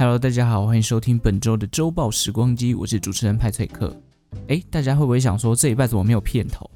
[0.00, 3.94] Hello，大家好，欢迎收听本周的周报时光机，我是主持人派翠克。
[4.46, 6.70] 诶，大家会不会想说这一拜怎么没有片头？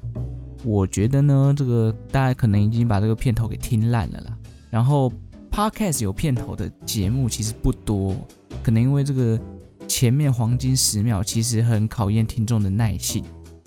[0.63, 4.37] 我觉得呢，这个大家可能已经把这个片头给听烂了啦。
[4.69, 5.11] 然后
[5.49, 8.15] ，Podcast 有片头的节目其实不多，
[8.61, 9.41] 可能因为这个
[9.87, 13.25] 前面黄金十秒其实很考验听众的耐性，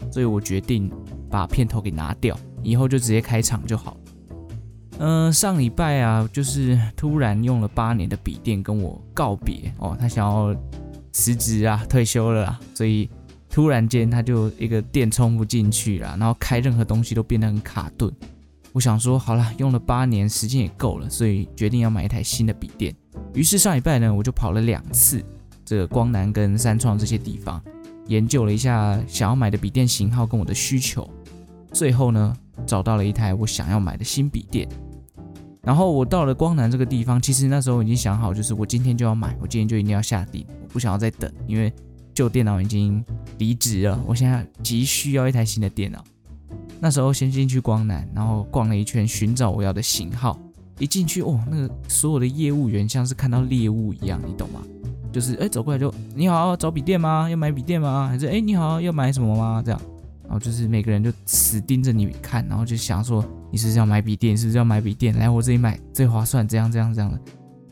[0.09, 0.89] 所以我决定
[1.29, 3.97] 把片头给拿掉，以后就直接开场就好。
[4.99, 10.55] 嗯、上礼拜啊，就是突然用了八年的笔电跟我告别哦，他想要
[11.13, 13.09] 辞职啊，退休了啦，所以
[13.49, 18.13] 突然间他就一个电充不进去了，然后开任何东西都变得很卡顿。
[18.73, 22.95] 我想说，好了，用了八年，时间也够了，所以决定要买一台新的笔电。
[23.35, 25.25] 于是上礼拜呢，我就跑了两次
[25.65, 27.63] 这个光南跟三创这些地方，
[28.09, 31.09] 研究了一下想要买的笔电型号跟我的需求，
[31.73, 34.69] 最后呢，找到了一台我想要买的新笔电。
[35.69, 41.71] 然后我到了光南这个地方，其实那时候已经想好，就是我今天就要买，我今天就一定要下定，我不想要再等，因为
[42.15, 43.05] 旧电脑已经
[43.37, 46.03] 离职了，我现在急需要一台新的电脑。
[46.81, 50.39] 那时候先进去光南，然后逛了一圈，寻找我要的型号。
[50.79, 54.63] 一进去，哦，那个所有的业务员像是看到猎物一样，你懂吗？
[55.13, 57.29] 就是哎，走过来就你好，找笔电吗？
[57.29, 58.09] 要买笔电吗？
[58.09, 59.63] 还是哎，你好，要买什么吗？
[59.63, 59.79] 这样。
[60.29, 65.19] 然后就是每个人就死盯着你看，然后就想说你是不是要买笔电，是不是要买笔电？
[65.19, 67.19] 来我这里买最划算，这样这样这样的。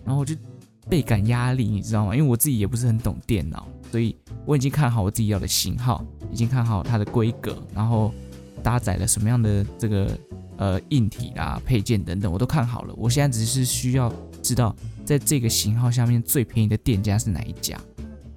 [0.02, 0.34] 然后我就
[0.88, 2.16] 倍感压力，你知道吗？
[2.16, 8.10] 因为我自己也不是很懂电脑，所以我已经看好我自己要的型号，已经看好它的规格，然后
[8.62, 10.18] 搭载了什么样的这个
[10.56, 12.94] 呃硬体啦、配件等等，我都看好了。
[12.96, 14.10] 我现在只是需要
[14.42, 17.78] 知道在这个型号下面最便宜的店家是哪一家。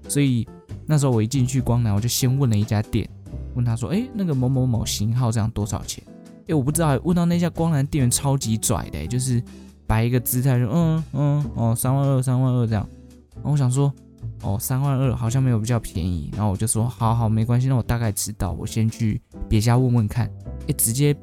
[0.10, 0.46] 所以
[0.86, 3.08] 那时候我一进去光南，我就先问了一家店。
[3.56, 6.04] 问他说：“哎，那个某某某型号这样多少钱？”
[6.48, 7.00] 哎，我不知道。
[7.04, 9.42] 问到那家光南店员超级拽的，就是
[9.86, 12.88] 摆一个姿态，说：“嗯嗯哦，三万二，三万二这样。”
[13.36, 13.94] 然后我想说
[14.42, 20.28] ：“哦，三万二好像没有比较便宜。”然后我就说：“好好，没关系，那我大概知道，我先去别家问问看。”
[20.68, 21.16] 哎，直接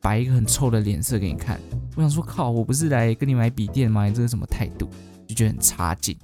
[0.00, 1.60] 摆一个很臭的脸色给你看。
[1.94, 4.06] 我想说：“靠，我不是来跟你买笔电吗？
[4.06, 4.88] 你这是什么态度？”
[5.28, 6.16] 就觉得很差劲，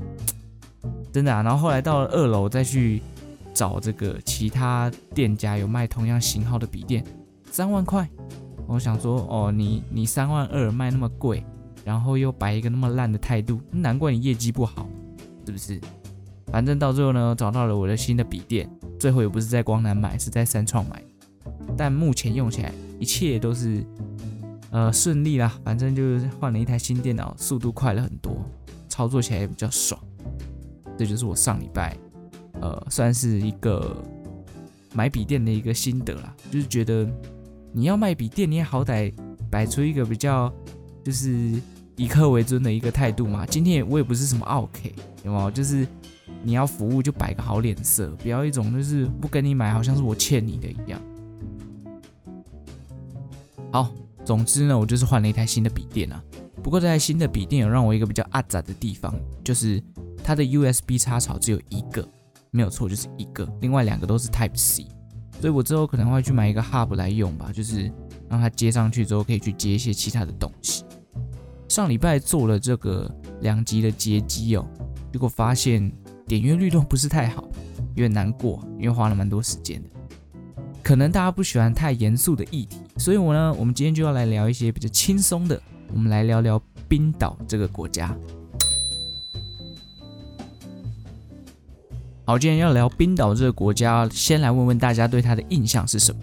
[1.12, 1.42] 真的啊。
[1.42, 3.02] 然后后来到了二楼再去。
[3.56, 7.02] 找这个其他店家有卖同样型号的笔电，
[7.50, 8.06] 三万块。
[8.66, 11.42] 我想说，哦，你你三万二卖那么贵，
[11.82, 14.86] 然后又摆一个那么烂的态度，难怪你业绩不好，
[15.46, 15.80] 是不是？
[16.52, 18.68] 反正到最后呢，找到了我的新的笔电，
[19.00, 21.02] 最后也不是在光南买，是在三创买。
[21.78, 23.82] 但目前用起来一切都是
[24.70, 28.36] 呃顺利啦，反正就是换了一台新电脑，速度快了很多，
[28.90, 29.98] 操作起来也比较爽。
[30.98, 31.96] 这就是我上礼拜。
[32.60, 33.96] 呃，算是一个
[34.94, 37.08] 买笔电的一个心得啦，就是觉得
[37.72, 39.12] 你要卖笔电，你也好歹
[39.50, 40.52] 摆出一个比较
[41.04, 41.52] 就是
[41.96, 43.44] 以客为尊的一个态度嘛。
[43.44, 45.50] 今天我也不是什么 OK，，有没有？
[45.50, 45.86] 就是
[46.42, 51.00] 你要服务就摆个好脸色，不要一种就是不跟你买好像是我欠你的一样。
[53.70, 53.92] 好，
[54.24, 56.22] 总之呢，我就是换了一台新的笔电啊。
[56.62, 59.14] 不过这台新的笔电有让我一个比较阿杂的地方，
[59.44, 59.82] 就是
[60.24, 62.08] 它的 USB 插槽只有一个。
[62.50, 64.86] 没有错，就是一个，另外两个都是 Type C，
[65.40, 67.90] 所以我之后可能会去买一个 Hub 来用吧，就是
[68.28, 70.84] 让它接上去之后可以去接一些其他的东西。
[71.68, 74.66] 上礼拜做了这个两集的接机哦，
[75.12, 75.92] 结果发现
[76.26, 77.48] 点阅率都不是太好，
[77.94, 79.88] 有点难过，因为花了蛮多时间的。
[80.82, 85.60] 可能大家不喜欢太严肃的议题，所以我呢，我们今天就要来聊一些比较轻松的，
[85.92, 88.16] 我们来聊聊冰岛这个国家。
[92.28, 96.20] 好，今天要聊冰岛这个国家，先来问问大家对它的印象是什么？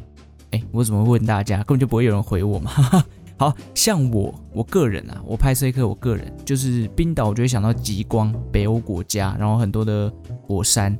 [0.52, 1.59] 哎，我怎么问大家？
[1.59, 2.72] 根本就不会有人回我嘛。
[3.40, 10.12] 好像我，我个人啊，我拍摄一刻，我个人就是冰岛，我就会想到极光，北欧国家，然后很多的
[10.42, 10.94] 火山，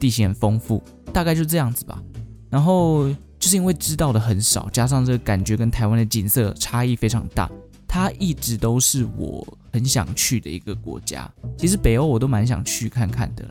[0.00, 2.02] 地形很丰富，大概就这样子吧。
[2.50, 3.08] 然后
[3.38, 7.48] 就是因为知道的很少，加上这个感觉跟台湾的景色差异非常大，
[7.86, 11.30] 它一直都是我很想去的一个国家。
[11.56, 13.48] 其实北欧我都蛮想去看看的。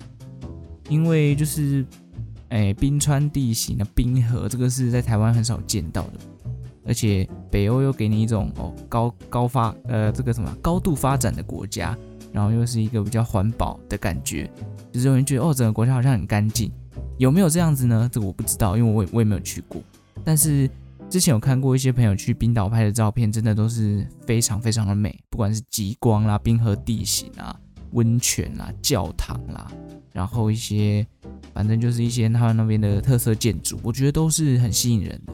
[0.90, 1.86] 因为就是，
[2.50, 6.14] 哎，冰川地形的冰河，这个是在台湾很少见到的，
[6.86, 11.96] 而且北欧又给你一种哦高高发呃这个什么高度发展的国家，
[12.34, 14.52] 然后又是一个比较环保的感觉，
[14.92, 16.72] 就是有人觉得哦整个国家好像很干净，
[17.20, 18.10] 有没有这样子呢？
[18.12, 19.80] 这个我不知道，因为我我也没有去过，
[20.24, 20.68] 但是
[21.08, 27.56] 之前有看过一些朋友去冰岛拍的照片，真的都是非常非常的美，不管是极光啦、冰河地形啊、
[27.92, 29.72] 温泉啦、教堂啦。
[30.12, 31.06] 然后一些，
[31.54, 35.34] 反正就是一些他们那边的特色建筑，我觉得都是很吸引人的。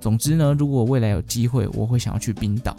[0.00, 2.76] 总之呢，如果未来有机会，我会想要去冰岛。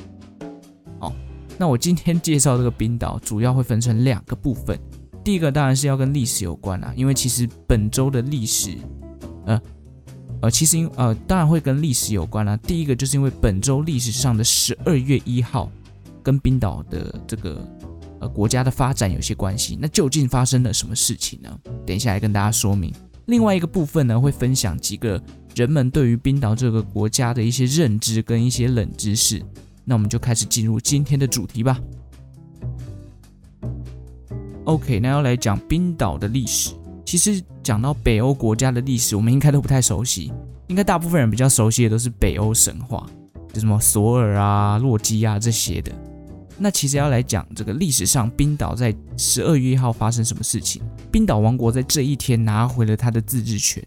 [1.00, 1.14] 好，
[1.58, 4.80] 那我今天介绍这个冰岛，主要会分成两个部分。
[5.24, 8.78] 第一个当然是要跟历史有关啦，因为其实本周的历史，
[9.46, 9.62] 呃
[10.42, 12.56] 呃，其实呃当然会跟历史有关啦。
[12.58, 15.70] 第一个就是因为本周历史上的十二月一号
[16.24, 17.62] 跟冰岛的这个
[18.20, 19.78] 呃国家的发展有些关系。
[19.82, 21.60] 那究竟发生了什么事情呢？
[21.86, 22.94] 等一下来跟大家说明。
[23.26, 25.22] 另外一个部分呢，会分享几个
[25.56, 29.44] 人们对于冰岛这个国家的一些认知跟一些冷知识。
[29.86, 31.80] 那我们就开始进入今天的主题吧。
[34.66, 36.74] OK，那要来讲冰岛的历史。
[37.06, 40.32] 其实讲到北欧国家的历史，我们应该都不太熟悉。
[40.68, 43.04] 应该大部分人比较熟悉的都是北欧神话，
[43.52, 45.92] 就什么索尔啊、洛基啊这些的。
[46.60, 50.82] 那其实要来讲这个历史上冰岛在十二月一号发生什么事情？
[51.10, 53.82] 冰岛王国在这一天拿回了他的自治权。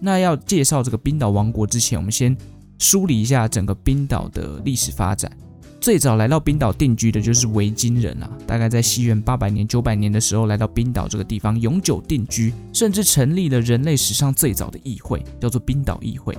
[0.00, 2.34] 那要介绍这个冰岛王国之前，我们先
[2.78, 5.30] 梳理一下整个冰岛的历史发展。
[5.78, 16.36] 最早来到冰岛定居的就是维京人啊，大概在西元八百年、九百年的时候来到冰岛这个地方永久定居，甚至成立了人类史上最早的议会，叫做冰岛议会。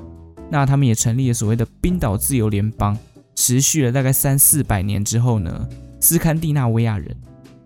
[0.49, 2.97] 那他们也成立了所谓的冰岛自由联邦，
[3.41, 5.67] 持续了大概三四百年之后呢，
[5.99, 7.17] 斯堪的纳维亚人，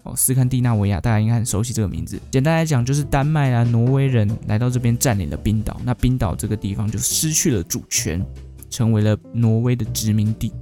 [0.03, 2.17] 哦，斯堪的纳维亚大家应该很熟悉这个名字。
[2.31, 8.25] 简单来讲，就是丹麦啊、挪威人来到这边占领了冰岛，那冰岛这个地方就失去了主权，
[8.69, 10.53] 成为了挪威的殖民地。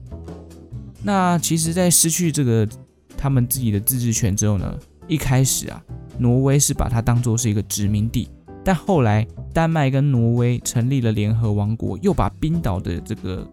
[1.04, 2.68] 那其实，在失去这个
[3.16, 4.76] 他们自己的自治权之后呢，
[5.08, 5.80] 一开始啊，
[6.18, 8.28] 挪威是把它当做是一个殖民地，
[8.66, 13.48] 但后来丹麦跟挪威成立了联合王国，又把冰岛的这个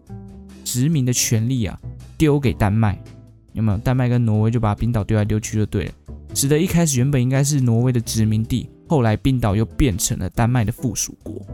[0.71, 1.77] 殖民的权利啊
[2.17, 2.97] 丢给丹麦，
[3.51, 3.77] 有没有？
[3.79, 5.91] 丹麦跟挪威就把冰岛丢来丢去就对了，
[6.33, 11.45] 使得一开始原本应该是挪威的殖民地，后来冰岛又变成了丹麦的附属国。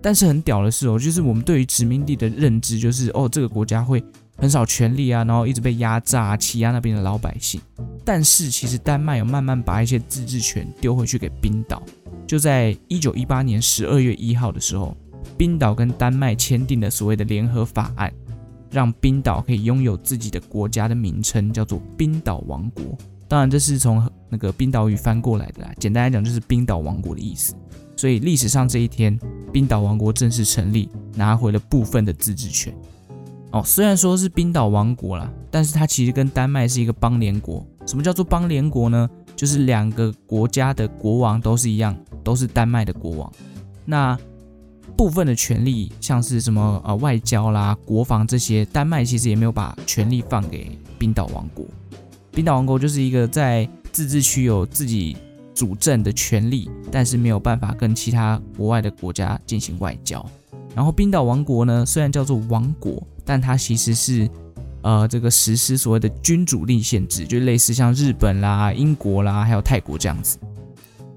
[0.00, 4.00] 但是很屌的是哦，就是我们对于殖民地的认知就是哦，这个国家会。
[4.38, 7.60] 很少权利啊，然后一直被压榨、欺压那边的老百姓。
[8.06, 11.82] 但是其实丹麦有慢慢把一些自治权丢回去给冰岛。
[12.26, 14.96] 就在一九一八年十二月一号的时候，
[15.36, 18.10] 冰岛跟丹麦签订了所谓的联合法案，
[18.70, 22.84] 让冰岛可以拥有自己的国家的名称，叫做冰岛王国。
[23.28, 27.54] 当然这是从那个冰岛语翻过来的啦，简单来讲就是冰岛王国的意思。
[27.96, 29.18] 所以历史上这一天，
[29.52, 32.74] 冰岛王国正式成立，拿回了部分的自治权。
[33.52, 37.66] 哦，虽然说是冰岛王国啦，但是它其实跟丹麦是一个邦联国。
[37.86, 39.08] 什么叫做邦联国呢？
[39.36, 43.32] 就是两个国家的国王都是一样，都是丹麦的国王。
[43.84, 44.18] 那
[45.00, 51.64] 部分的权利，像是什么呃外交啦、国防这些，丹麦其实也没有把权力放给冰岛王国。
[52.30, 55.16] 冰岛王国就是一个在自治区有自己
[55.54, 60.22] 主政的权利，但是没有办法跟其他国外的国家进行外交。
[60.74, 63.02] 然后冰岛王国呢，虽然叫做王国。
[63.24, 64.28] 但它其实是，
[64.82, 70.36] 呃，这个实施所谓的君主立宪制，就类似像日本啦、英国啦，还有泰国这样子。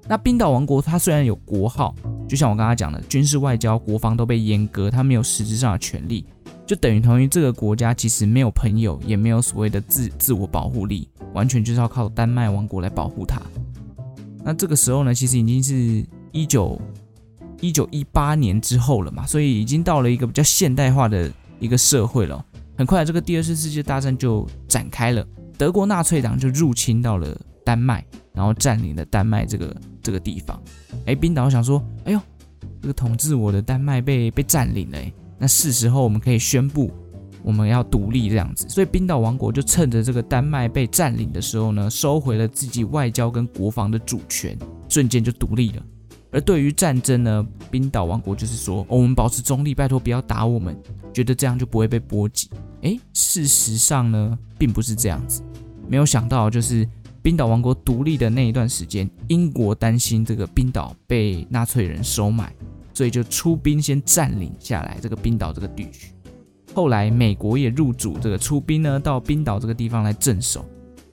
[0.07, 1.95] 那冰岛王国它虽然有国号，
[2.27, 6.25] 就像我刚刚讲的，军事、外交、国防都被阉割，它没有实质上的权利，
[6.65, 13.41] 就等于同于这个国家其实没有朋友，也没有所谓的自自我保护力，完全就是要靠丹麦王国来保护它。
[14.43, 16.79] 那这个时候呢，其实已经是一九
[17.61, 21.31] 一九一八年之后了嘛，所以已经到了一个比较现代化的。
[21.59, 22.45] 一个社会了，
[22.77, 25.25] 很快这个第二次世界大战就展开了，
[25.57, 30.61] 德国纳粹党就入侵到了丹麦，然后占领了丹麦这个这个地方。
[31.05, 32.19] 哎，冰岛想说，哎呦，
[32.81, 34.97] 这个统治我的丹麦被被占领了，
[35.37, 36.91] 那是时候我们可以宣布
[37.43, 38.67] 我们要独立这样子。
[38.69, 44.57] 所以冰岛王国就趁着这个丹麦被占领的时候呢，收回了自己外交跟国防的主权，
[44.89, 45.83] 瞬间就独立了。
[46.31, 50.75] 而对于战争呢，冰岛王国就是说，我们保持中立，拜托不要打我们，
[51.13, 52.49] 觉得这样就不会被波及。
[52.81, 55.43] 诶，事实上呢，并不是这样子。
[55.87, 56.89] 没有想到，就是
[57.23, 62.53] 冰岛王国独立的那一段时间，英国担心这个冰岛被纳粹人收买，
[62.93, 66.11] 所以就出兵先占领下来这个冰岛这个地区。
[66.73, 70.65] 后来美国也入主，这个出兵呢到冰岛这个地方来镇守。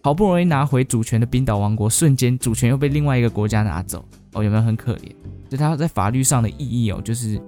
[0.03, 4.05] 好不容易拿回主权的冰岛王国，瞬间主权又被另外一个国家拿走。
[4.33, 5.13] 哦，有没有很可怜？
[5.49, 7.41] 就他在法律上的意义哦，就是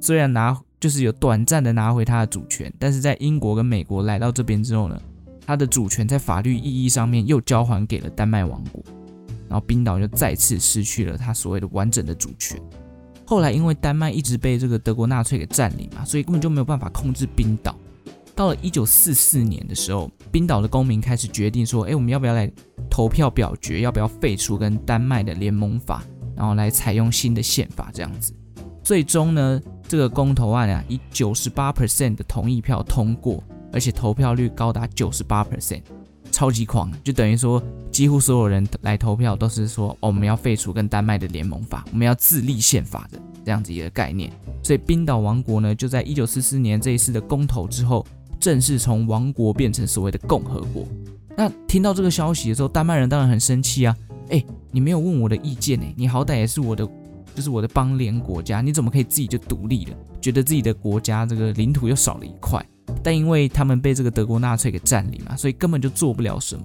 [0.00, 5.00] 虽然拿就是有短暂的拿回他的主权，但是在英国跟美国来到这边之后呢，
[5.46, 8.82] 他的主权在法律意义上面又交还给了丹麦王国，
[9.48, 12.60] 然后冰岛就再次失去了他所谓的完整的主权。
[13.24, 17.74] 后来因为丹麦一直被这个德国纳粹给占领嘛，所以根本就没有办法控制冰岛。
[18.34, 22.50] 到了一九四四年的时候，冰岛的公民开始决定说：“哎，我们要不要来
[22.90, 26.04] 投票表决，要不要废除跟丹麦的联盟法？”
[26.36, 28.34] 然后来采用新的宪法这样子，
[28.84, 33.42] 最终呢，这个公投案啊，以九十八 percent 的同意票通过，
[33.76, 35.82] 而且投票率高达九十八 percent，
[36.32, 44.32] 超级狂，就等于说几乎所有人来投票都是说，哦，我们要废除跟丹麦的联盟法，我们要自立宪法的这样子一个概念。
[44.62, 48.06] 所以冰岛王国呢，就在一九四四年这一次的公投之后，
[48.40, 50.88] 正式从王国变成所谓的共和国。
[51.36, 53.94] 那听到这个消息的时候，丹麦人当然很生气啊！
[54.30, 56.88] 哎，你没有问我的意见呢，你好歹也是我的，
[57.34, 59.96] 就是我的邦联国家，你怎么可以自己就独立了？
[60.18, 62.64] 觉得自己的国家这个领土又少了一块。
[63.02, 66.64] 但因为他们被这个德国纳粹给占领嘛，所以根本就做不了什么。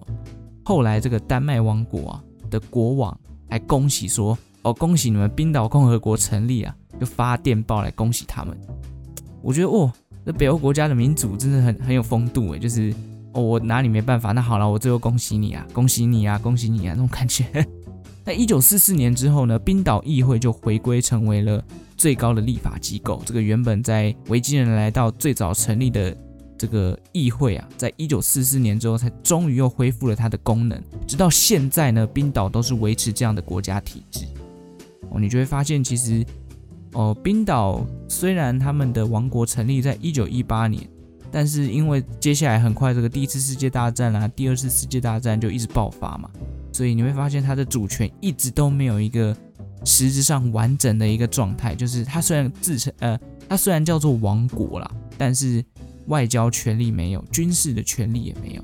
[0.64, 8.56] 后来这个丹麦王国啊的国王还恭喜说：“哦，恭喜你们冰岛共和国成立啊！”就发电报来恭喜他们。
[9.42, 9.92] 我觉得哦，
[10.26, 12.94] 这北欧国家的民主真的很很有风度诶，就是
[13.34, 17.46] 哦，我拿你没办法，那好了，我最后恭喜你啊，恭喜你啊，恭喜你啊，那种感觉。
[18.24, 21.64] 在一九四四年之后呢，冰岛议会就回归成为了
[22.02, 23.22] 最高的立法机构。
[23.24, 26.18] 这个原本在维京人来到最早成立的。
[26.58, 30.80] 这个议会啊，在一九四四年之后，才终于又恢复了它的功能。
[31.08, 34.28] 直到现在呢，冰岛都是维持这样的国家体制。
[35.10, 36.24] 哦，你就会发现，其实
[36.94, 40.88] 哦，冰岛虽然他们的王国成立在一九一八年，
[41.32, 46.30] 但是因为接下来很快这个第一次世界大战啊，第二次世界大战就一直爆发嘛，
[46.72, 49.36] 所以你会发现它的主权一直都没有一个
[49.86, 51.76] 实质上完整的一个状态。
[51.76, 55.64] 就是它虽然自称呃，它虽然叫做王国啦，但是。
[56.08, 58.64] 外交权力没有，军事的权力也没有，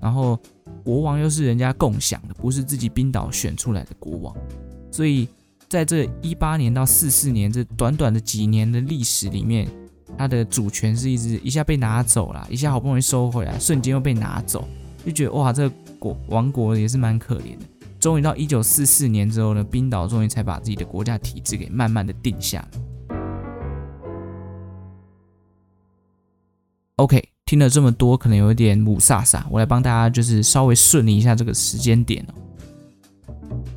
[0.00, 0.38] 然后
[0.84, 4.36] 国王又是人家共享的，不是自己冰岛选出来的国王，
[4.90, 5.28] 所以
[5.68, 9.66] 在这一八年到四四年这短短的几年的历史里面，
[10.18, 14.66] 他的主权是一直一下被拿走了，一下好不容易收回来，瞬间又被拿走，
[15.06, 17.64] 就觉得哇，这个国王国也是蛮可怜的。
[18.02, 22.66] 终于到一九四四年之后呢，冰岛终于才把自己的国家体制给慢慢的定下。
[26.96, 32.34] OK，听了这么多，可能有一点母萨萨，我来帮大家就是稍微顺利一下这个时间点哦。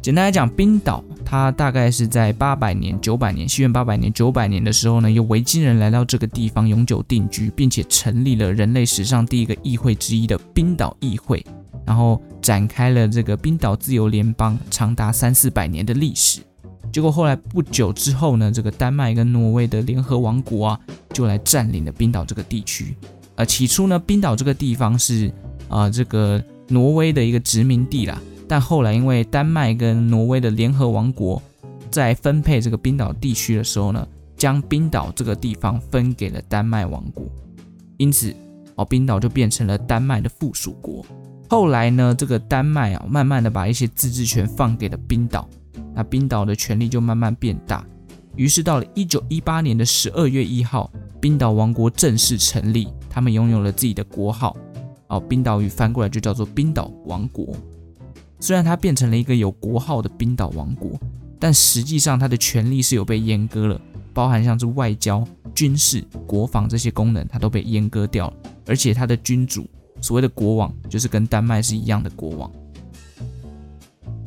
[0.06, 11.44] 简单来讲，冰岛它大概是在八百年、九百年，西元八百年、九百年的时候呢，由维京人来到这个地方永久定居，并且成立了人类史上第一个议会之一的冰岛议会，
[11.88, 16.40] 然后展开了这个冰岛自由联邦长达三四百年的历史。
[16.92, 20.80] 结果后来不久之后呢，这个丹麦跟挪威的联合王国啊，
[21.14, 22.96] 就来占领了冰岛这个地区。
[23.34, 25.30] 呃，起初呢，冰岛这个地方是
[25.68, 28.22] 啊、呃，这个挪威的一个殖民地啦。
[28.48, 31.42] 但后来因为丹麦跟挪威的联合王国
[31.90, 37.26] 在分配这个冰岛地区的时候呢，将冰岛这个地方分给了丹麦王国，
[37.98, 38.34] 因此
[38.76, 41.06] 哦，冰岛就变成了丹麦的附属国。
[41.48, 45.48] 后来呢，这个丹麦啊，慢慢的把一些自治权放给了冰岛，
[45.94, 47.86] 那冰岛的权力就慢慢变大。
[48.36, 52.88] 于是到了一九一八年的十二月一号，冰岛王国正式成立。
[53.10, 54.58] 他们拥有了自己的国号，
[55.08, 57.56] 哦，冰岛语翻过来就叫做冰岛王国。
[58.46, 60.92] 虽然它变成了一个有国号的冰岛王国，
[61.40, 63.82] 但实际上它的权力是有被阉割了，
[64.14, 68.34] 包含像是外交、军事、国防这些功能，它都被阉割掉了。
[68.68, 69.68] 而且它的君主，
[70.00, 72.52] 所谓的国王，就是跟丹麦是一样的国王。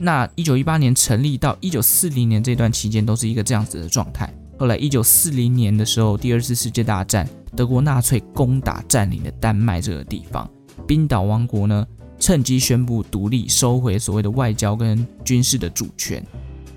[0.00, 4.28] 那一九一八年成立到一九四零年这段期间，都是一个这样子的状态。
[4.58, 7.24] 后来一九四零年的时候，第二次世界大战。
[7.54, 10.50] 德国纳粹攻打占领了丹麦这个地方，
[10.88, 11.86] 冰岛王国呢，
[12.18, 16.24] 趁机宣布独立，收回所谓的外交跟军事的主权。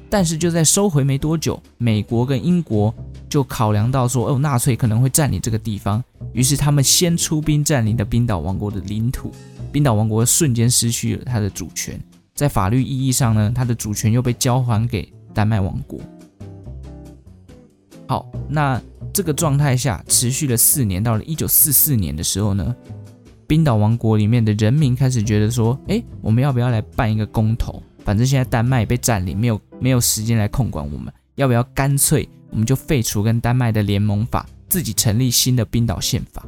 [0.10, 2.94] 但是就在收回没多久，美国跟英国
[3.30, 9.32] 就考量到说，哦，纳粹可能会占领这个地方，于是他们先出兵占领的冰岛王国的领土，
[9.72, 12.00] 冰岛王国瞬间失去了它的主权，
[12.36, 16.00] 在法律意义上呢，它的主权又被交还给丹麦王国。
[18.08, 18.82] 好，那。
[19.14, 22.74] 这个状态下持续了四年，到了一九四四年的时候呢，
[23.52, 27.84] 冰岛王国里面的人民开始觉得说，哎，我们要不要来办一个公投？
[28.06, 36.46] 反正现在丹麦被占领，没有没有时间来控管我们，要不要干脆我们就废除跟丹麦的联盟法，自己成立新的冰岛宪法？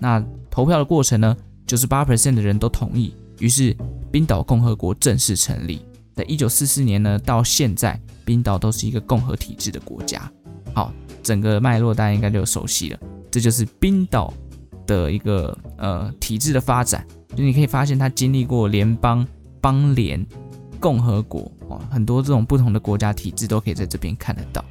[0.00, 0.20] 那
[0.50, 3.72] 投票的过程呢，九十八 percent 的人都同意，于是
[4.10, 5.86] 冰岛共和国正式成立。
[6.12, 10.28] 在一九四四年呢，到现在冰岛都是一个共和体制的国家。
[10.74, 10.92] 好。
[11.22, 12.98] 整个脉络大家应该就熟悉了，
[13.30, 14.34] 这就是冰岛
[14.86, 17.06] 的一个呃体制的发展。
[17.34, 19.26] 就你可以发现，它经历过联邦、
[19.60, 20.24] 邦联、
[20.78, 24.62] 共和国，哦，很多这种不同的国家体制都可以在这边看得到。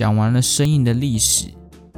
[0.00, 1.48] 讲完了生硬的历史，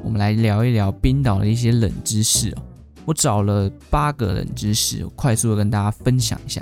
[0.02, 2.62] 我们来聊一聊冰岛的一些冷知识哦。
[3.04, 6.60] 我找了八个冷知识，快速的跟大家分享一下。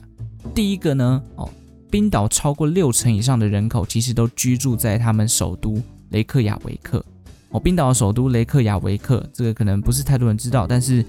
[0.55, 1.49] 第一个呢，哦，
[1.91, 5.81] 冰岛超过六成以上的人口其实都居住在他们首都
[6.11, 7.03] 雷克雅维克。
[7.53, 11.03] 哦，冰岛的首都雷克雅维克，这个可能不是太多人知道，但是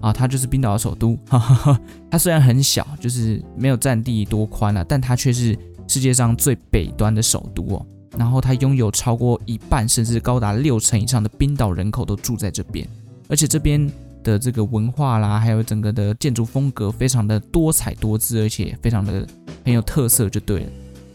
[0.00, 1.18] 啊，它就是冰岛的首都。
[1.26, 5.58] 哈哈哈，它虽然很小，就是没有占地多宽啊，但它却是
[5.88, 7.84] 世界上最北端的首都哦。
[8.18, 12.86] 然后它拥有超过一半，甚至高达六成以上的冰岛人口都住在这边，
[13.28, 13.90] 而且这边
[14.22, 19.26] 的这个文化啦，还有整个的建筑风格非常的多彩多姿，而且非常的
[19.64, 20.66] 很有特色，就对了。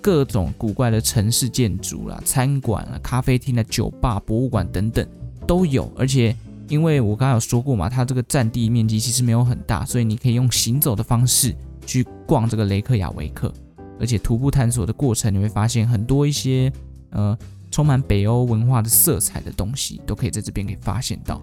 [0.01, 5.05] 各种古怪的城市建筑啦、餐馆啊、咖啡厅的、酒吧、博物馆等等
[5.45, 5.91] 都有。
[5.97, 6.33] 而且，
[6.69, 11.53] 因为我刚刚有说过嘛，它这个占地面积其实没有很大，所以你可以用行走的方式
[11.85, 13.53] 去逛这个雷克雅维克。
[13.99, 16.71] 而且徒步探索的过程，你会发现很多一些
[17.11, 17.37] 呃
[17.69, 21.41] 充满北欧文化的色彩的东西，都可以在这边给发现到。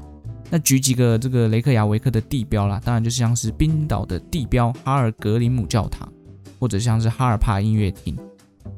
[0.51, 6.11] 那举几个这个雷克雅维克的地标啦，当然就像是冰岛的地标哈尔格林姆教堂，
[6.59, 8.17] 或者像是哈尔帕音乐厅。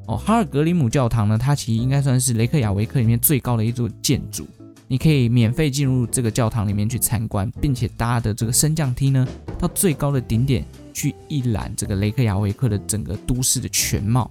[0.07, 4.47] 哦，哈尔格林姆教堂呢，它其实应该算是雷克雅维克里面最高的一座建筑。
[4.89, 9.27] 你可以免费进入这个教堂里面去参观，并且搭的这个升降梯呢，
[9.59, 10.65] 到最高的顶点
[10.95, 14.31] 去一览这个雷克雅维克的整个都市的全貌。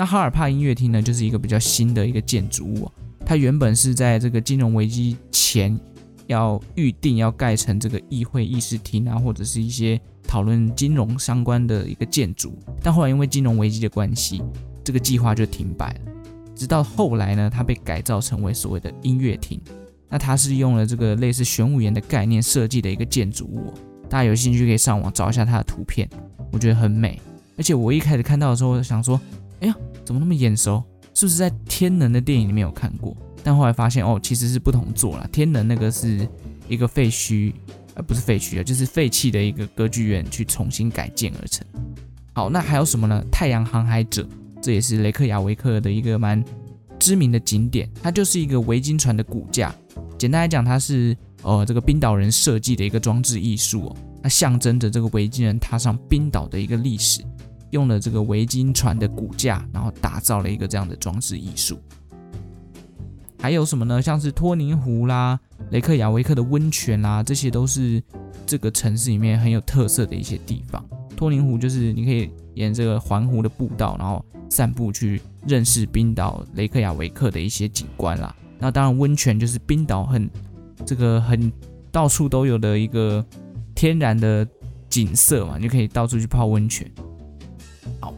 [0.00, 2.90] 那哈尔帕音乐厅呢，就是一个比较新的一个建筑物，
[3.22, 5.78] 它原本是在这个金融危机前
[6.26, 14.42] 要预定要盖成这个议会议事厅啊，或者是一些讨论金融相关的一个建筑，但后来因为金融危机的关系。
[14.82, 16.00] 这个计划就停摆了，
[16.56, 19.60] 直到后来呢，它被改造成为所谓的音乐厅。
[20.08, 23.70] 那它是用了这个类似玄武岩的概念设计的一个建筑物，
[24.08, 26.08] 大家有兴趣可以上网找一下它的图片，
[26.52, 27.20] 我觉得很美。
[27.58, 29.20] 而且我一开始看到的时候，我想说，
[29.60, 29.76] 哎呀，
[30.10, 30.82] 怎么那么眼熟？
[31.14, 33.16] 是不是在天能的电影里面有看过？
[33.44, 35.28] 但后来发现，哦，其实是不同座啦。
[35.30, 36.28] 天能那个是
[36.68, 37.52] 一个废墟，
[37.94, 41.64] 呃，不是废墟啊，就是废弃的一个歌剧院去重新改建而成。
[42.32, 43.22] 好，那还有什么呢？
[43.30, 44.26] 太阳航海者。
[44.60, 46.44] 这也是雷克雅维克的一个蛮
[46.98, 49.72] 知名的景点，它就是一个维京船的骨架。
[50.18, 57.22] 简单来讲，它是呃这个冰岛人设计的一个装置艺术哦，它象征着这个维京人踏上冰岛的一个历史，
[57.70, 61.78] 用了这个维京船的骨架，然后打造了一个这样的装置艺术。
[63.38, 64.02] 还有什么呢？
[64.02, 68.02] 像是托宁湖啦、雷克雅维克的温泉啦，这些都是
[68.44, 70.84] 这个城市里面很有特色的一些地方。
[71.16, 78.34] 托宁湖就是你可以沿这个环湖的步道，然后散步去认识冰岛雷克雅维克的一些景观啦。
[78.58, 80.28] 那当然，温泉就是冰岛很
[80.84, 81.50] 这个很
[81.90, 83.24] 到处都有的一个
[83.74, 84.46] 天然的
[84.90, 86.90] 景色嘛，你就可以到处去泡温泉。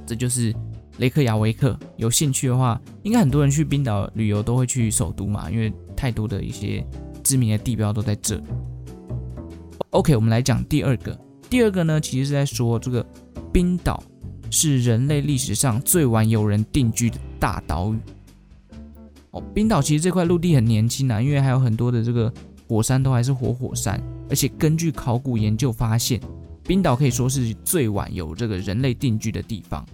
[0.07, 0.55] 这就是
[0.99, 1.79] 雷克雅维克。
[1.97, 6.85] 有兴趣的话，应该很多人去冰岛旅游都会去首都嘛，因为太多的一些
[7.23, 8.43] 知名的地标都在这。
[9.91, 11.19] OK，我们来讲第二个。
[11.51, 13.05] 第二个呢，其实是在说这个
[13.53, 14.03] 冰岛。
[14.55, 17.99] 是人类历史上最晚有人定居的大岛屿。
[19.31, 22.31] 哦，冰岛其实这块陆地很年轻啊，因为还有很多的这个
[22.69, 26.21] 火山都还是活火山，而且根据考古研究发现，
[26.65, 29.85] 冰岛可以说是最晚有这个人类定居的地方。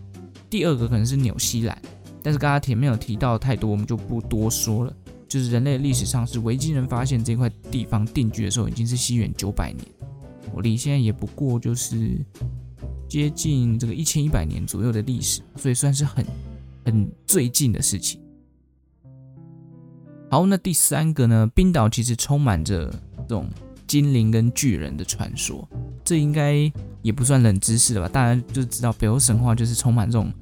[0.50, 1.76] 第二个可能是纽西兰，
[2.22, 4.94] 但是刚刚前面有提到太多，我们就不多说了。
[5.26, 9.85] 就是人类历史上是维京人发现这块地方定居的时候，已经是西元九百年，
[10.54, 12.24] 我离现在也不过就是。
[13.09, 16.22] 接近这个一千一百年左右的历史，所以算是很
[16.85, 18.20] 很最近的事情。
[20.31, 21.50] 好，那第三个呢？
[21.54, 23.48] 冰岛其实充满着这种
[23.88, 25.68] 精灵跟巨人的传说，
[26.05, 26.70] 这应该
[27.03, 28.09] 也不算冷知识了吧？
[28.09, 30.33] 大家就知道北欧神话就是充满这种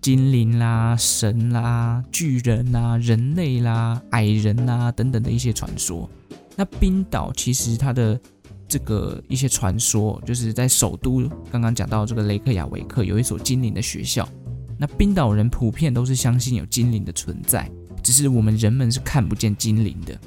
[0.00, 6.08] 精灵啦、神啦、巨人啦、人类啦、矮人啦等等的一些传说。
[6.54, 8.20] 那冰岛其实它的。
[8.68, 14.26] 这个一些传说，就是在首都刚刚讲到这个雷克雅维克有一所精灵的学校。
[14.78, 17.70] 那冰岛人普遍都是相信有精灵的存在，
[18.02, 20.18] 只是我们人们是看不见精灵的。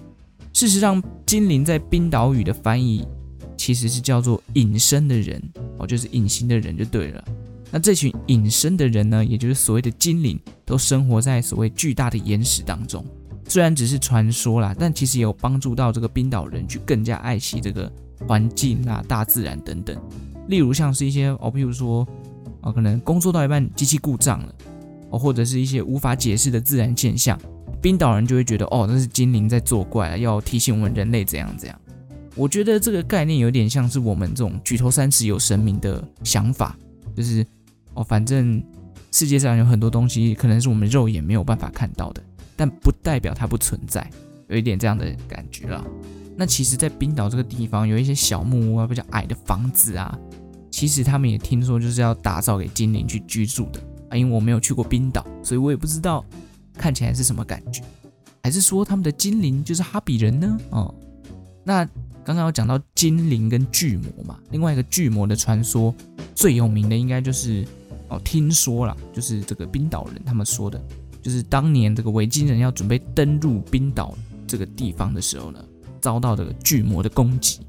[0.56, 3.06] 事实上，精灵在冰岛语的翻译
[3.58, 5.42] 其实是叫做隐身的人
[5.78, 7.22] 哦，就是隐形的人就对了。
[7.70, 13.06] 那这群隐身的人呢，也就是所谓的精灵，都生活在所谓巨大的岩石当中。
[13.50, 17.92] 虽然只是传说啦，但其实也有帮助到这个冰岛人去更加爱惜这个。
[18.26, 20.02] 环境啊，大自然等等，
[20.48, 22.08] 例如像是一些哦，譬如说
[22.62, 24.56] 哦，可能工作到一半机器故障了
[25.10, 27.38] 哦，或者是一些无法解释的自然现象，
[27.82, 31.80] 冰岛人就会觉得哦，那是精灵在作怪，要提醒我们人类怎样怎样。
[32.36, 36.78] 我觉得这个概念有点像是我们这种举头三尺有神明的想法，
[37.16, 37.46] 就是
[37.94, 38.62] 哦，反正
[39.12, 42.22] 世界上有很多东西可能是我们肉眼没有办法看到的，
[42.56, 44.10] 但不代表它不存在，
[44.48, 45.86] 有一点这样的感觉了。
[46.36, 50.20] 那其实，在冰岛这个地方，有一些小木屋啊，比较矮的房子啊，
[50.70, 54.18] 其实他们也听说就是要打造给精灵去居住的啊。
[54.18, 56.26] 因为我没有去过冰岛，所以我也不知道
[56.78, 57.84] 看起来是什么感觉，
[58.44, 60.58] 还是说他们的精灵就是哈比人呢？
[60.70, 60.94] 哦，
[61.64, 61.86] 那
[62.24, 65.94] 刚刚有讲到精灵跟巨魔嘛，另外一个巨魔的传说
[66.34, 67.66] 最有名的应该就是
[68.10, 70.82] 哦，听说啦，就是这个冰岛人他们说的，
[71.22, 75.60] 就是当年这个维京人要准备登陆冰岛这个地方的时候呢。
[76.02, 77.62] 遭到这个巨魔的攻击，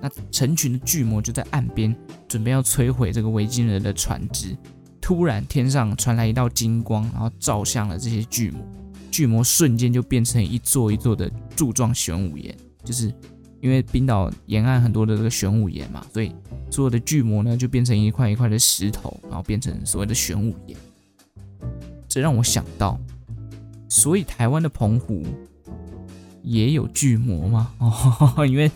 [0.00, 1.92] 那成群的巨魔就在岸边
[2.28, 4.56] 准备要摧毁这个维京人的船只。
[5.02, 8.66] 突然，天上传来一道金光，然后照向了这些巨魔。
[9.10, 13.12] 巨魔瞬间就变成一座一座的柱状玄武岩，就是
[13.60, 16.32] 因为冰岛沿岸很多的这个玄武岩嘛，所以
[16.70, 20.78] 所有的巨魔呢就变成一块一块的石头，然后变成所谓的玄武岩。
[22.08, 22.98] 这让我想到，
[23.88, 25.22] 所以台湾的澎湖。
[26.44, 27.72] 也有巨魔吗？
[27.78, 28.68] 哦， 因为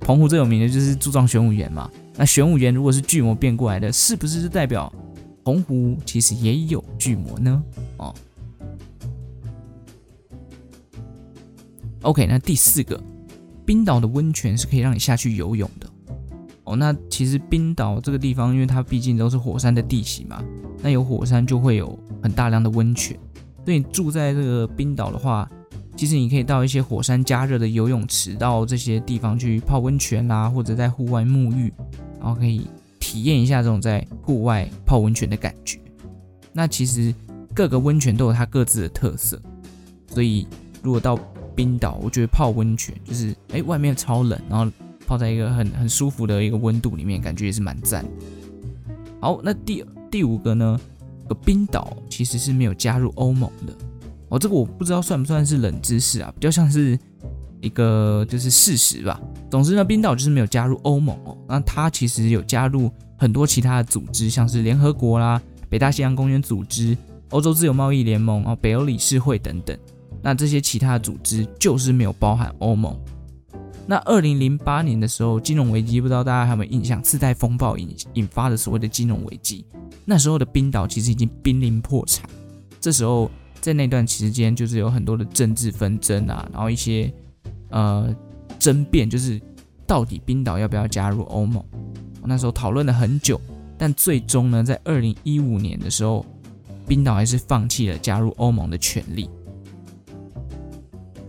[0.00, 1.90] 澎湖最有名的就是柱状玄武岩嘛。
[2.16, 4.90] 那玄武岩如果是巨魔变过来的，是不是就代表
[5.44, 7.62] 澎湖其实也有巨魔呢？
[7.98, 8.14] 哦
[12.02, 13.00] ，OK，那第四个，
[13.64, 15.88] 冰岛的温泉是可以让你下去游泳的。
[16.64, 20.42] 哦，那其实冰岛这个地方，因为它毕竟都是火山的地形嘛，
[20.80, 23.18] 那有火山就会有很大量的温泉，
[23.64, 25.48] 所以住在这个冰岛的话。
[25.94, 31.70] 其实你可以到一些火山加热的游泳池，到这些地方去泡温泉啦，或者在户外沐浴，
[32.18, 32.66] 然后可以
[33.12, 35.78] 体验一下这种在户外泡温泉的感觉。
[36.50, 37.14] 那其实
[37.54, 39.38] 各个温泉都有它各自的特色，
[40.06, 40.48] 所以
[40.82, 41.18] 如果到
[41.54, 44.72] 冰岛，我觉得泡温泉就是，哎，外面超冷，然后
[45.06, 48.02] 泡在一个很很舒服的一个温度里面，感觉也是蛮赞。
[49.20, 50.80] 好，那第第五个呢，
[51.28, 53.74] 个冰岛其实是没有加入欧盟的。
[54.30, 56.98] 哦，这个我不知道算不算是冷知识啊，比较像是
[57.62, 59.18] 一个就是事实吧。
[59.50, 61.34] 总之呢，冰岛就是没有加入欧盟哦。
[61.48, 66.94] 那它其实有加入很多其他的组织，像是联合国啦、北大西洋公约组织、
[67.30, 69.74] 欧洲自由贸易联盟哦、北欧理事会等等。
[70.20, 72.94] 那这些其他的组织就是没有包含欧盟。
[73.86, 77.02] 那二零零八年的时候，金融危机不知道大家有没有印象？
[77.02, 79.64] 次贷风暴引引发的所谓的金融危机，
[80.04, 82.28] 那时候的冰岛其实已经濒临破产。
[82.80, 83.30] 这时候。
[83.60, 87.14] 在那段期间，就是有很多的政治纷争啊，然后一些
[87.72, 88.14] 呃
[88.58, 89.40] 争辩，就是
[89.86, 91.64] 到底冰岛要不要加入欧盟？
[92.24, 93.40] 那时候讨论了很久，
[93.76, 96.24] 但最终呢，在二零一五年的时候，
[96.86, 99.28] 冰岛还是放弃了加入欧盟的权利。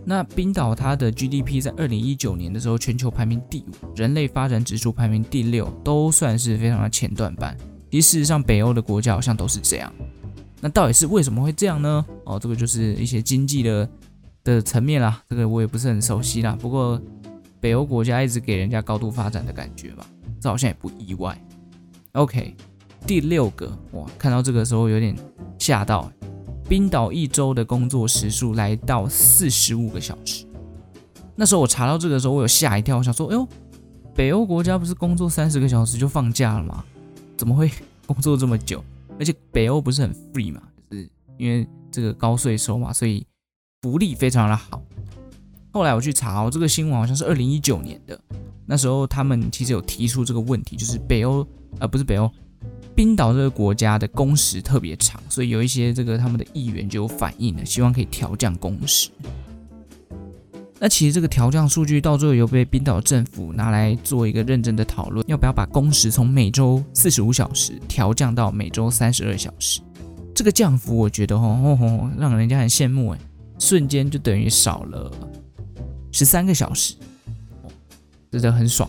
[0.06, 7.56] 那冰岛它的 GDP 在二零一九年的时候，全球排名第五，人类发展指数排名第六，都算是非常的前段班。
[7.90, 9.92] 其实事实上，北欧的国家好像都是这样。
[10.60, 12.04] 那到底是为什么会这样呢？
[12.24, 13.88] 哦，这个就是一些经济的
[14.44, 16.56] 的层面啦，这个我也不是很熟悉啦。
[16.60, 17.00] 不过
[17.60, 20.06] 北欧国家一直给人家高度发展的感觉吧，
[20.38, 21.36] 这好像也不意外。
[22.12, 22.54] OK，
[23.06, 25.16] 第六个，哇，看到这个时候有点
[25.58, 26.12] 吓到，
[26.68, 30.46] 冰岛一周的工作时数来到四十五个小时。
[31.34, 33.48] 那时候我查到这个时候，我有吓一跳，我想说，哎呦，
[34.14, 36.84] 北欧国家不是工作三十个小时就放假了吗？
[37.36, 37.70] 怎么会
[38.06, 38.84] 工作这么久？
[39.18, 43.26] 而且北欧不是很 free 嘛，就是因为这个高税收嘛，所以
[43.84, 44.82] 福利非常的好。
[45.70, 48.18] 后来我去查哦，这个新闻好像是二零一九年的，
[48.64, 51.46] 那时候他们其实有提出这个问题，就是北欧
[51.80, 52.30] 呃不是北欧，
[52.94, 59.10] 冰岛这个国家的工时特别长，所以有一些这个他们的议员就有反映了，希望可以调降工时。
[60.80, 69.82] 那其实这个调降数据到最后又被冰岛政府拿来做一个认真的讨论，要不要把工时从每周四十五小时调降到每周三十二小时？
[70.34, 73.18] 这个降幅我觉得吼吼吼，让人家很羡慕哎，
[73.58, 75.10] 瞬间就等于少了
[76.12, 76.94] 十三个小时，
[78.30, 78.88] 真的很爽。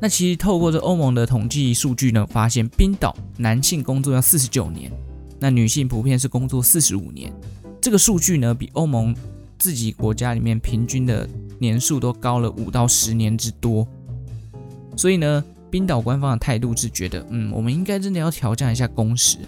[0.00, 4.90] 那其实透过这欧盟的统计数据呢，发现冰岛男性工作要四十九年，
[5.38, 7.32] 那女性普遍是工作四十五年，
[7.80, 9.14] 这个数据呢比欧盟。
[9.58, 11.28] 自己国家里面平均的
[11.60, 13.86] 年数都高了五到十年之多，
[14.96, 19.38] 所以呢，冰岛官方的态度是觉得，嗯，我们应该真的要调降一下工时。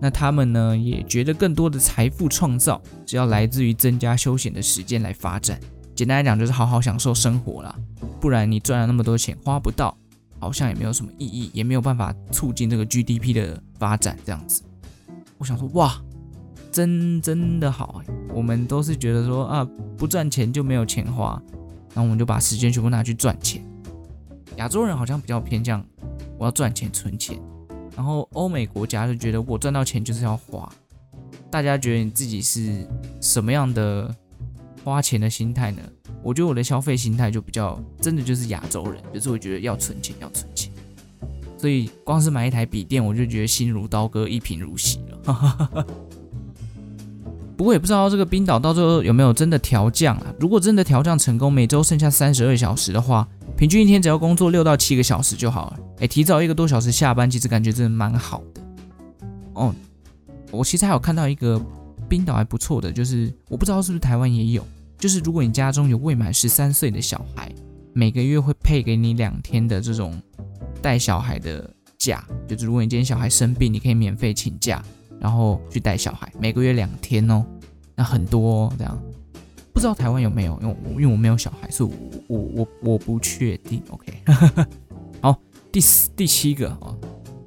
[0.00, 5.60] 那他们呢，也觉得更多的财富创造只要来自于增加休闲的时间来发展。
[5.94, 7.74] 简单来讲，就是好好享受生活啦，
[8.20, 9.96] 不然你赚了那么多钱花不到，
[10.38, 14.16] 好像也没有什么意义，也没有办法促进这个 GDP 的发展。
[14.24, 14.62] 这样子，
[15.38, 16.00] 我想说，哇。
[16.72, 18.00] 真真的好，
[18.32, 21.30] 我们都是觉得说啊，不赚钱就没有钱花，
[21.92, 23.60] 然后我们就把时间全部拿去赚钱。
[24.54, 25.84] 亚洲人好像比较偏向
[26.38, 27.36] 我要赚钱存钱，
[28.00, 30.66] 然后欧美国家就觉得我赚到钱就是要花。
[31.50, 32.88] 大家觉得你自己是
[33.20, 34.10] 什么样的
[34.82, 35.82] 花钱的心态呢？
[36.22, 40.72] 我觉得我的消费心态就比较真的就是亚洲人，就是我觉得要存钱要存钱，
[41.58, 45.84] 所以光是买一台笔电我就觉得心如刀割，一贫如洗了。
[47.54, 50.34] 不过也不知道这个冰岛到最后有没有真的调降啊？
[50.40, 53.28] 如果真的调降成功，每周剩下三十二小时的话，
[53.60, 55.80] 平均一天只要工作六到七个小时就好了。
[55.98, 58.62] 哎，提早一个多小时下班，其实感觉真的蛮好的。
[59.52, 59.74] 哦，
[60.50, 61.60] 我其实还有看到一个
[62.08, 64.66] 冰岛还不错的，就是我不知道是不是台湾也有，
[64.98, 67.52] 就是如果你家中有未满十三岁的小孩，
[67.92, 70.18] 每个月会配给你两天的这种
[70.80, 74.82] 带小孩的假，就是如果你今天小孩生病，你可以免费请假。
[75.20, 77.44] 然后去带小孩，每个月两天哦，
[77.94, 78.98] 那很多，这样，
[79.72, 80.58] 不知道台湾有没有？
[80.60, 81.90] 因为因为我没有小孩，所以
[82.26, 83.82] 我我我我不确定。
[83.90, 84.12] OK，
[85.20, 85.38] 好，
[85.72, 86.96] 第四第七个哦，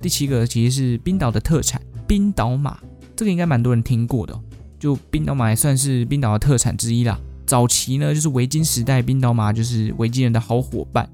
[0.02, 2.78] 第七个其实是冰岛的特产冰岛马，
[3.16, 4.42] 这个应该蛮多人听过的哦，
[4.80, 7.20] 就冰岛马也算是冰岛的特产之一啦。
[7.46, 11.10] 早期呢，就是维京时代，冰岛马就是维京人的好伙伴。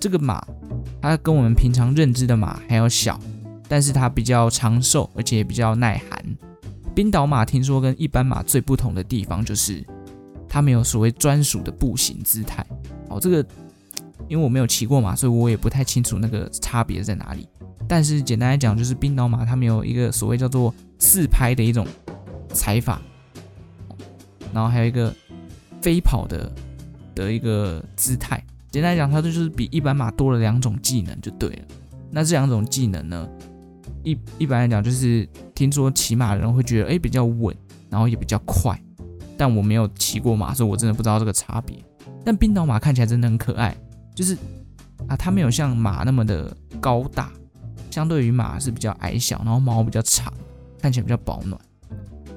[0.00, 0.44] 这个马
[1.00, 3.20] 它跟我们平常认知的马还要小。
[3.66, 6.36] 但是它比较长寿，而且也比较耐寒。
[6.94, 9.82] 冰岛马听说跟一般马最不同的地方就是，
[10.54, 12.64] 它没有所谓专属的步行姿态。
[13.08, 13.44] 哦，这个
[14.28, 17.48] 因为我没有骑过马，所以我也不太清楚那个差别在哪里。
[17.88, 21.84] 但是简单来讲，就是冰岛马它没有一个所谓叫做四拍的一种
[22.50, 23.02] 踩法，
[24.52, 25.12] 然后还有一个
[25.82, 26.52] 飞跑的
[27.16, 28.40] 的一个姿态。
[28.70, 31.62] 简单来讲，它就是比一般马多了两种技能就对了。
[32.12, 33.28] 那这两种技能呢？
[34.04, 37.52] 一一般来讲，就是听说骑马的人会觉得，哎，比较稳，
[37.90, 38.80] 然后也比较快。
[39.36, 41.76] 但我没有骑过马，所以我真的不知道这个差别。
[42.24, 43.76] 但冰岛马看起来真的很可爱，
[44.14, 44.36] 就是
[45.06, 47.30] 啊，它没有像马那么的高大，
[47.90, 50.32] 相对于马是比较矮小，然后毛比较长，
[50.80, 51.60] 看起来比较保暖。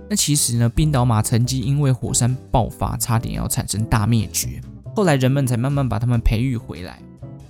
[0.09, 4.61] 那其实呢，冰岛马曾经因为火山爆发，差点要产生大灭绝，
[4.95, 6.99] 后来人们才慢慢把它们培育回来。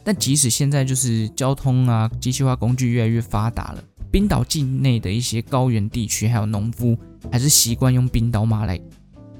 [0.03, 3.83] 但即使现在就是交通啊，机械化工具越来越发达了。
[4.09, 6.97] 冰岛境内的一些高原地区，还有农夫，
[7.29, 8.79] 还是习惯用冰岛马来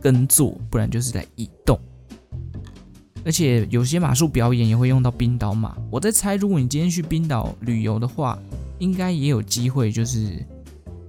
[0.08, 1.78] 耕作，不然就是来移动。
[3.26, 5.76] 而且有些马术表演也会用到冰岛马。
[5.91, 8.39] 我在猜，如果你今天去冰岛旅游的话，
[8.80, 10.41] 应该也有机会，就是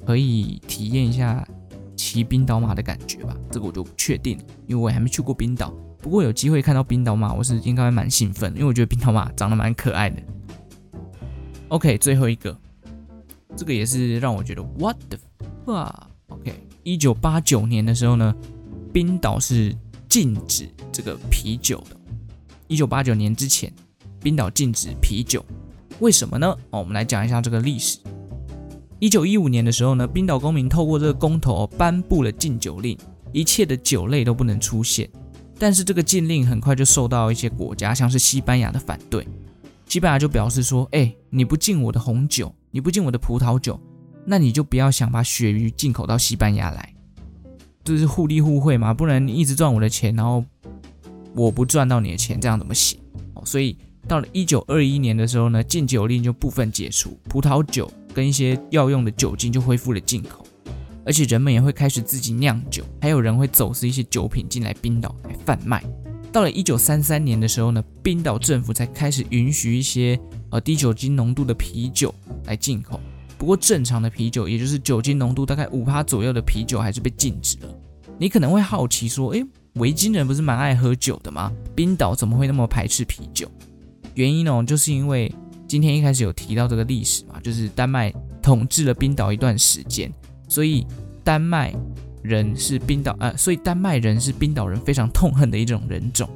[0.05, 1.47] 可以体验一下
[1.95, 3.37] 骑冰岛马的感觉吧。
[3.53, 5.73] 这个我就不确定，因为我还没去过冰岛。
[5.99, 10.21] 不过有机会看到冰岛马，我是应该蛮兴奋，因为我觉得冰岛马长得蛮可爱的。
[11.69, 12.59] OK，最后一个。
[13.57, 15.19] 这个也是让我觉得 what the
[15.65, 18.35] fuck？OK，一九八九年的时候呢，
[18.92, 19.74] 冰岛是
[20.09, 21.96] 禁止这个啤酒的。
[22.66, 23.72] 一九八九年之前，
[24.20, 25.44] 冰岛禁止啤酒，
[26.01, 26.46] 为什么呢？
[26.70, 27.98] 哦，我们来讲一下这个历史。
[28.98, 32.98] 一九一五年的时候呢，冰岛公民透过这个公投颁布了禁酒令，
[33.33, 35.09] 一切的酒类都不能出现。
[35.59, 39.27] 但是这个禁令很快就受到一些国家，像是西班牙的反对。
[39.87, 43.81] 西班牙就表示说：“哎，你不禁我的红酒。”你不禁我的葡萄酒，
[44.27, 46.94] 那你就不要想把鳕鱼进口到西班牙来，
[47.88, 48.92] 就是互利互惠嘛？
[48.92, 50.44] 不然你一直赚我的钱，然后
[51.35, 53.01] 我不赚到你的钱，这样怎么行？
[53.33, 60.44] 哦，所以到了一九二一年的时候呢，禁酒令就部分解除，葡萄酒跟一些药用的酒精就恢复了进口，
[61.07, 65.83] 而且人们也会开始自己酿酒，还有人会走私一些酒品进来冰岛来贩卖。
[66.31, 70.20] 到了一九三三年的时候呢，冰岛政府才开始允许一些
[70.51, 73.01] 呃低酒精浓度的啤酒来进口。
[73.38, 77.68] 不过正常的啤酒，也就是酒精浓度大概五趴左右的啤酒，还是被禁止了。
[78.18, 79.42] 你可能会好奇说，诶，
[79.74, 81.53] 维京人不是蛮爱喝酒的吗？
[81.74, 83.48] 冰岛怎么会那么排斥啤酒？
[84.14, 85.33] 原因呢，就是因为
[85.66, 90.12] 今天一开始有提到这个历史嘛，就是丹麦统治了冰岛一段时间，
[90.48, 90.87] 所以
[91.22, 91.72] 丹麦。
[92.20, 96.29] 人是冰岛，呃，所以丹麦人是冰岛人非常痛恨的一种人种。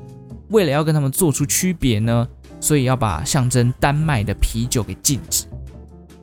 [0.49, 2.27] 为了要跟他们做出区别呢，
[2.61, 5.45] 所以要把象征丹麦的啤酒给禁止。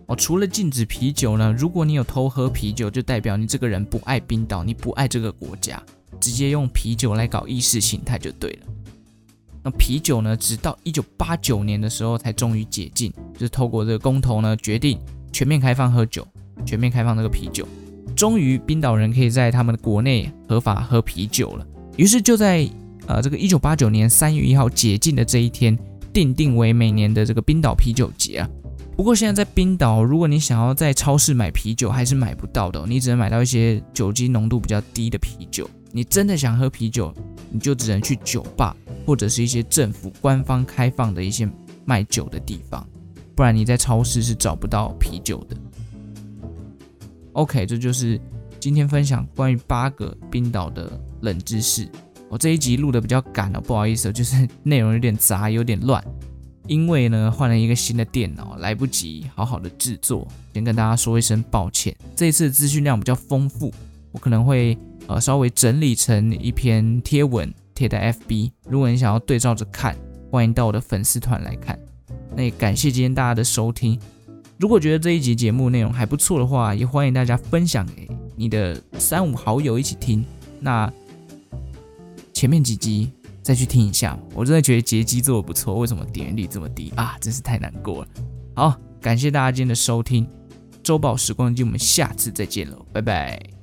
[0.09, 5.81] 哦，除了禁止啤酒呢，如果你有偷喝啤酒，就代表你这个人不爱冰岛，你不爱这个国家，
[6.19, 8.67] 直接用啤酒来搞意识形态就对了。
[9.63, 14.97] 那啤酒呢，直到一九八九年的时候才终于解禁，就是透过这个公投呢，决定
[15.31, 16.27] 全面开放喝酒，
[16.65, 17.67] 全面开放这个啤酒。
[18.15, 21.67] 终于，冰岛人可以在他们国内合法喝啤酒了。
[21.97, 22.67] 于是就在
[23.05, 25.77] 呃这个一九八九年三月一号解禁的这一天，
[26.11, 28.49] 定定为每年的这个冰岛啤酒节啊。
[28.99, 35.69] 不过现在在冰岛，如果你想要在超市买啤酒，还是买不到的，你只能买到一些酒精浓度比较低的啤酒。
[35.93, 37.13] 你真的想喝啤酒，
[37.49, 41.49] 你就只能去酒吧或者是一些政府官方开放的一些
[41.85, 42.85] 卖酒的地方，
[43.35, 45.55] 不然你在超市是找不到啤酒的。
[47.31, 48.19] OK，这就是
[48.59, 51.89] 今天分享关于八个冰岛的冷知识。
[52.29, 56.03] 我这一集录的比较赶了，不好意思，就是内容有点杂，有点乱。
[56.69, 61.93] 因为呢，换了一个新的电脑，来不及好好的制作，先跟大家说一声抱歉。
[62.15, 63.73] 这一次资讯量比较丰富，
[64.11, 64.77] 我可能会
[65.07, 68.51] 呃稍微整理成一篇贴文贴在 FB。
[68.69, 69.95] 如果你想要对照着看，
[70.29, 71.77] 欢迎到我的粉丝团来看。
[72.35, 73.99] 那也感谢今天大家的收听。
[74.59, 80.23] 如果觉得这一集节目内容还不错的话，也欢迎大家分享给你的三五好友一起听。
[80.59, 80.91] 那
[82.31, 83.09] 前面几集。
[83.49, 85.79] 再去听一下，我真的觉得杰基做的不错。
[85.79, 87.17] 为什么点击率这么低啊？
[87.19, 88.07] 真是太难过了。
[88.55, 90.29] 好，感谢大家今天的收听，
[90.83, 93.58] 周报时光机，我们下次再见喽，拜拜。